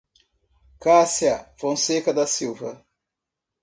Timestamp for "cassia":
0.79-1.53